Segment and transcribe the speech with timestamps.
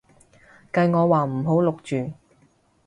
[0.73, 2.11] 計我話唔好錄住